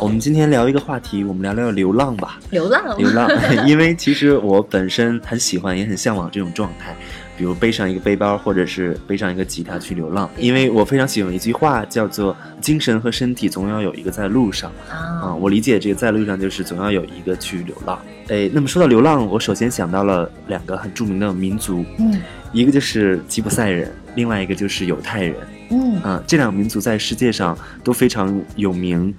[0.00, 2.38] 我们今天聊一个话题，我们聊聊流浪吧。
[2.50, 3.28] 流浪，流浪，
[3.66, 6.94] 因为其实我本身很喜欢，也很向往这种状态，
[7.36, 10.30] 比如背上一个背包，或者是背上一个吉他去流浪。
[10.38, 14.70] 因为我非常喜欢一句话，叫做“精神和身体总要有一个在路上”。
[14.88, 17.98] 啊，我理解这个在路上就是总要有一个去流浪。
[18.28, 22.20] 哎，那么说到流浪，我首先想到了两个很著名的民族，嗯，
[22.52, 25.36] 一个就是吉普赛人，另外一个就是犹太人。
[25.70, 29.12] 嗯，啊，这两个民族在世界上都非常有名。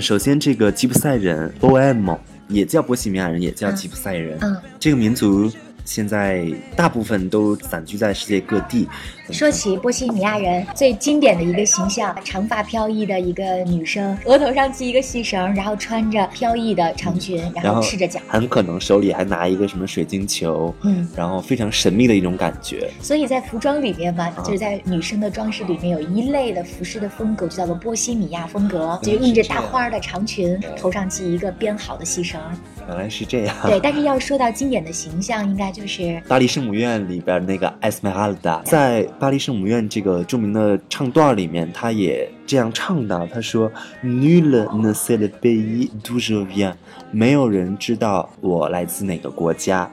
[0.00, 4.38] 首先，这个吉普赛人 （Bohemo） 也叫波西米亚人，也叫吉普赛人。
[4.40, 5.50] 嗯，这个民族。
[5.86, 8.88] 现在大部分都散居在世界各地。
[9.30, 22.90] 说起波西米亚人最经典的一个形象，长发飘逸的一个女生，额头上系一个细绳，然后穿着飘逸的长裙，然后赤着脚，很可能手里还拿一个什么水晶球，嗯，然后非常神秘的一种感觉。
[23.00, 32.38] 所以在服装里面嘛，就是在女生的装饰里面有一类的服饰的风格，就叫做波西米亚风格，就是印着大花的长裙，头上系一个编好的细绳。
[32.86, 33.56] 原来是这样。
[33.64, 38.60] 对，但是要说到经典的形象，应该就是巴黎圣母院里边那个艾斯梅哈尔达。
[38.64, 43.26] 在巴黎圣母院这个著名的唱段里面，他也这样唱的。
[43.32, 43.70] 他说
[44.02, 46.74] ：“Nul ne sait le pays d'où je viens，
[47.10, 49.90] 没有人知道我来自哪个国家。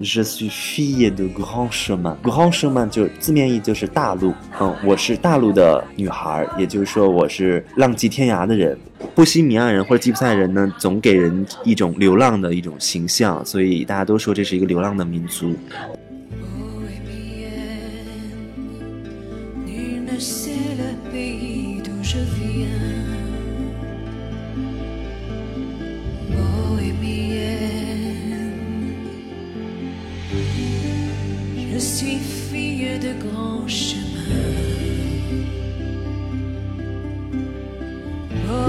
[0.00, 4.32] Je suis fille de grand chemin，grand chemin 就字面意就是大陆。
[4.58, 8.78] 嗯，我是大陆的女孩，也就是说我是浪迹天涯的人。”
[9.14, 15.54] 波西米亚人或者吉普赛人呢，总给人一种流浪的一种形象，所以大家都说这是一个流浪的民族。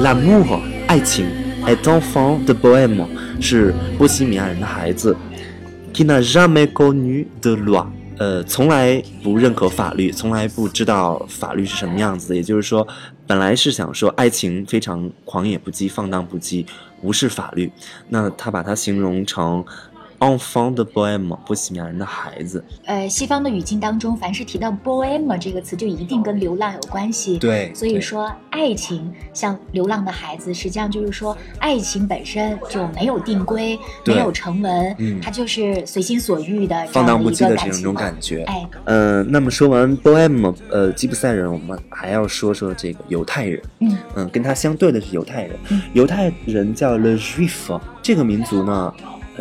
[0.01, 1.27] L'amour，爱情
[1.67, 3.05] ，est enfant de Bohème，
[3.39, 5.15] 是波西米亚人的孩子。
[5.93, 7.85] Qui n'a jamais connu de loi，
[8.17, 12.35] 呃，从来不认可法律，从来不知道法律是什么样子。
[12.35, 12.87] 也就是说，
[13.27, 16.65] 本来是想说爱情非常狂野不羁、放荡不羁，
[17.03, 17.71] 无视法律。
[18.09, 19.63] 那他把它形容成。
[20.21, 22.63] Enfant de bohème，波西米亚人的孩子。
[22.85, 27.39] 呃，西方的语境当中，凡是提到 bohème 这个词，就一定跟流浪有关系。
[27.39, 38.43] 对，所以说爱情像流浪的孩子，实际上就是说爱情本身就没有定规，没有成文，嗯，它就是随心所欲的放荡不羁的这种感觉。
[38.43, 43.59] 哎，嗯，那么说完 bohème，呃，吉普赛人，我们还要说说这个犹太人。
[43.79, 45.57] 嗯嗯，跟他相对的是犹太人。
[45.93, 48.93] 犹太人叫 le juif，这个民族呢。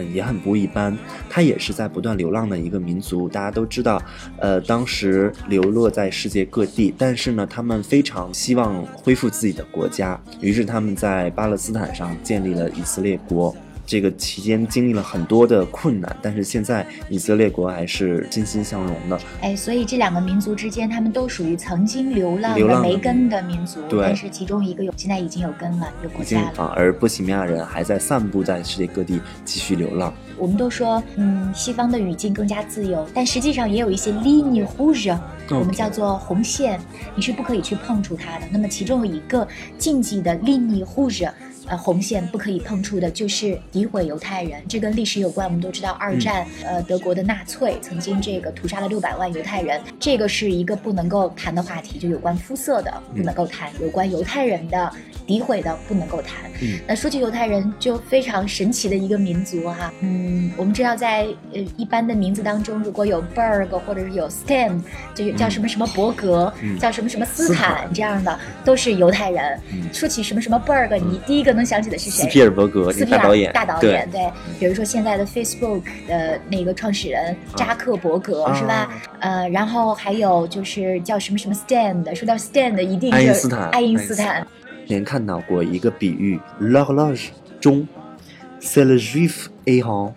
[0.05, 0.97] 也很不一般。
[1.28, 3.28] 他也是在不断流浪的一个民族。
[3.28, 4.03] 大家都知道，
[4.38, 13.55] 呃，当时流落在世界各地，但是呢，他们非常希望恢复自己的国家，于是他们在巴勒斯坦上建立了以色列国。
[13.90, 19.18] 这个期间经历了很多的困难，但是现在以色列国还是欣欣向荣的。
[19.40, 23.80] 哎，所以这两个民族之间，他们都属于曾经流浪的没根的民族。
[23.88, 24.00] 对。
[24.00, 26.62] 但是其中一个有，现在已经有根了，有国家了。
[26.62, 30.14] 啊，而波西米亚人还在散布在世界各地，继续流浪。
[30.38, 35.18] 我们都说，嗯，西方的语境更加自由，但实际上也有一些 ligne rouge，
[35.50, 36.78] 我们叫做红线，
[37.16, 38.46] 你是不可以去碰触它的。
[38.52, 39.46] 那么其中有一个
[39.76, 41.28] 禁忌的 ligne rouge。
[41.66, 44.62] 呃，红线不可以碰触的，就是诋毁犹太人。
[44.69, 54.90] 这跟历史有关，我们都知道，二战，呃，德国的纳粹曾经这个屠杀了六百万犹太人，这个是一个不能够谈的话题，就有关肤色的不能够谈，有关犹太人的
[55.26, 56.50] 诋毁的不能够谈。
[56.62, 59.93] 嗯，那说起犹太人，就非常神奇的一个民族哈。
[60.00, 64.81] 嗯，我们知道在呃一般的名字当中，如果有 Berg 或者是有 Stem，
[65.14, 69.61] 就叫什么什么伯格，叫什么什么斯坦这样的，都是犹太人。
[69.93, 72.22] 说起什么什么 Berg，你第一个能想起的是谁？
[72.22, 74.30] 斯皮尔伯格，斯皮尔导演，大导演，对。
[74.58, 78.88] 比如说现在的 Facebook 的那个创始人扎克伯格，是吧？
[79.20, 83.68] 呃，然后还有就是叫什么什么 Stand，说到 Stand 一定是爱因斯坦。
[83.70, 84.46] 爱因斯坦。
[84.88, 87.28] 前看到过一个比喻，l'horloge
[87.60, 87.86] 钟
[88.60, 90.12] ，c'est le juif errant，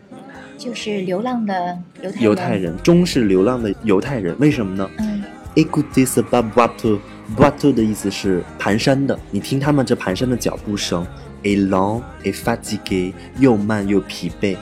[0.58, 2.78] 就是流浪的犹太人犹太人。
[2.82, 4.90] 中是流浪的犹太人，为什么呢？
[4.98, 5.24] 嗯
[5.56, 11.06] ，écoutez ce bateau，bateau 的意思是蹒跚的，你听他们这蹒跚的脚步声。
[11.44, 14.58] Est lent et fatigué，又慢又疲惫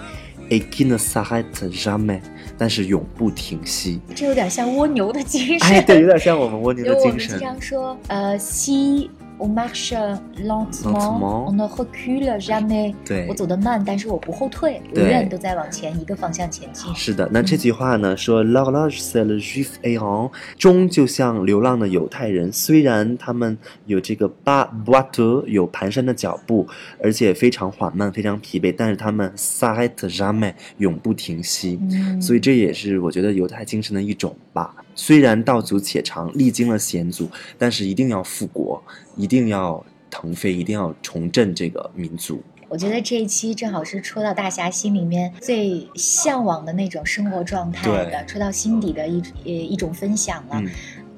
[0.49, 2.19] ，et qui ne s'arrête jamais，
[2.57, 3.99] 但是永不停息。
[4.15, 5.67] 这有点像蜗牛的精神。
[5.69, 7.47] 哎，对，有点像我们蜗牛的精神经。
[7.47, 9.09] 常说，呃，si
[9.41, 9.93] on marche
[10.37, 12.93] lentement, on ne recule jamais。
[13.03, 16.93] 对我走得慢，但是我不后退，永远都在往前一个方向前进。
[16.93, 23.57] 是的，那这句话呢，说 l'horloge c'est le juif errant，钟就像流浪的犹太人，虽然他们
[23.87, 26.67] 有这个 ba boiteux 有蹒跚的脚步，
[27.01, 31.79] 而且非常缓慢，非常疲惫，但是他们 s'arrête jamais 永不停息。
[31.81, 34.75] 嗯，所以这也是我觉得犹太精神的一种吧。
[34.93, 38.83] 虽然道阻且长，历经了险阻，但是一定要复国，
[39.15, 42.41] 一定要腾飞，一定要重振这个民族。
[42.69, 50.55] 我觉得这一期正好是戳到大侠心里面最向往的那种生活状态的，戳到心底的一呃一种分享了。
[50.55, 50.69] 嗯，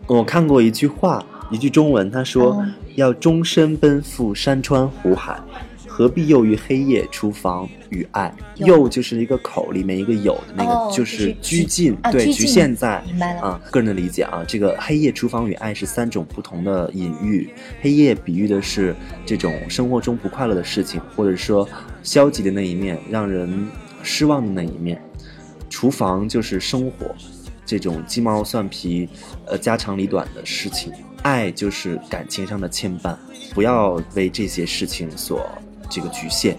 [0.07, 5.39] 我看过一句话，一句中文，他说、嗯要终身奔赴山川湖海。
[5.95, 8.33] 何必囿于黑夜厨房与爱？
[8.55, 17.47] 有囿就是一个口里面一个有的那个，哦就就是拘禁，对，局限在明白了啊，个人的理解啊，这个黑夜厨房与爱是三种不同的隐喻。
[17.79, 21.69] 黑夜比喻的是这种生活中不快乐的事情，或者说
[22.01, 23.67] 消极的那一面，让人
[24.01, 24.99] 失望的那一面。
[25.69, 27.13] 厨房就是生活，
[27.67, 29.07] 这种鸡毛蒜皮、
[29.45, 30.91] 呃家长里短的事情。
[31.21, 33.15] 爱就是感情上的牵绊，
[33.53, 35.47] 不要为这些事情所
[35.93, 36.57] 这个局限。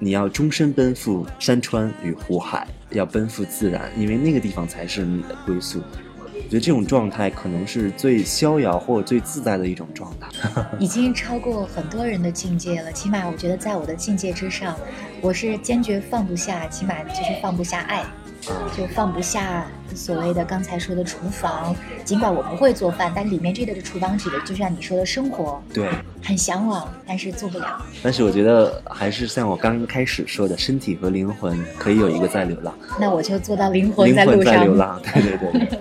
[0.00, 5.82] 你要终身奔赴山川与湖海，要奔赴自然，因为那个地方才是你的归宿。
[6.34, 10.28] 我觉得这种状态可能是最逍遥或者最自在的一种状态。
[10.78, 12.92] 已经超过很多人的境界了。
[12.92, 14.74] 起码我觉得在我的境界之上，
[15.20, 18.04] 我是坚决放不下，起码就是放不下爱，
[18.76, 21.74] 就放不下所谓的刚才说的厨房。
[22.04, 25.88] 尽管我不会做饭，但里面这个的厨房指的就像你说的生活，对，
[26.22, 27.84] 很向往，但是做不了。
[28.02, 34.44] 但是我觉得还是像我刚开始说的，身体和灵魂可以有一个在流浪，那我就做到灵魂灵在路上。
[34.44, 35.00] 魂在流浪。
[35.02, 35.78] 对对对对。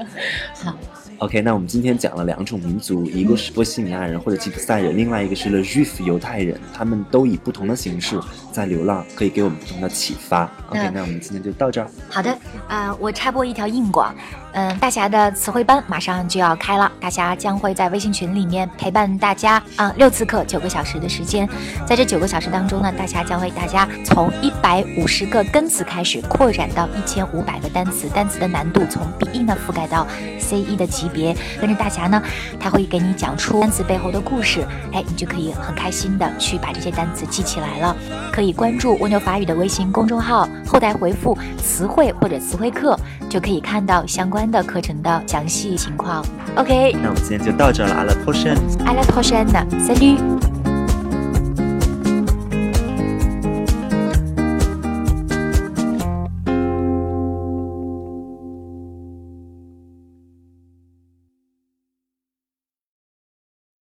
[0.53, 0.75] 好，
[1.19, 8.19] OK，那我们今天讲了两种民族，一个是波西米亚人或者吉普赛人，另外一个是 Le Juif 犹太人，他们都以不同的形式
[8.51, 10.43] 在流浪，可以给我们不同的启发。
[10.69, 11.89] OK，那那我们今天就到这儿。
[12.07, 12.37] 好的，
[12.69, 14.15] 呃，我插播一条硬广，
[14.57, 21.47] 嗯、大侠的词汇班马上就要开了，大侠将会在微信群里面陪伴大家啊、六次课，九个小时的时间，
[21.85, 30.07] 在这九个小时当中呢，大侠将为大家从一百五十个根词开始，扩展到一千五百个单词，单词的难度从 B 一呢覆盖到
[30.39, 32.19] C 一的级别，跟着大侠呢，
[32.59, 37.95] 他会给你讲出单词背后的故事，哎，你就可以很开心的去把这些单词记起来了。
[38.31, 42.99] 可以关注蜗牛法语的微信公众号，后台回复词汇或者词汇课，
[43.29, 46.25] 就可以看到相关的课程的详细情况。
[46.55, 50.46] OK，那我们今天就到这儿了，阿拉 p o r t i o